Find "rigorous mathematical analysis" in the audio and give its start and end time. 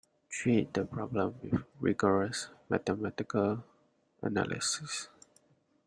1.79-5.09